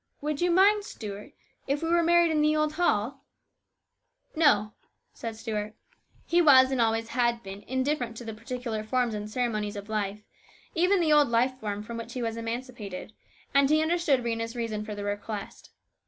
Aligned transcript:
Would 0.19 0.41
you 0.41 0.49
mind, 0.49 0.83
Stuart, 0.83 1.33
if 1.67 1.83
we 1.83 1.91
were 1.91 2.01
married 2.01 2.31
in 2.31 2.41
the 2.41 2.55
old 2.55 2.73
hall?"" 2.73 3.23
No," 4.35 4.73
said 5.13 5.35
Stuart. 5.35 5.75
He 6.25 6.41
was, 6.41 6.71
and 6.71 6.81
always 6.81 7.09
had 7.09 7.43
been, 7.43 7.61
AN 7.65 7.85
ORATOR. 7.85 7.85
281 7.85 7.87
indifferent 7.87 8.17
to 8.17 8.25
the 8.25 8.33
particular 8.33 8.83
forms 8.83 9.13
and 9.13 9.29
ceremonies 9.29 9.75
of 9.75 9.89
life, 9.89 10.23
even 10.73 11.01
the 11.01 11.13
old 11.13 11.27
life 11.27 11.53
from 11.59 11.97
which 11.97 12.13
he 12.13 12.23
was 12.23 12.35
now 12.35 12.39
emancipated, 12.39 13.13
and 13.53 13.69
he 13.69 13.83
understood 13.83 14.23
Rhena's 14.23 14.55
reason 14.55 14.83
for 14.83 14.95
this 14.95 15.03
request. 15.05 15.69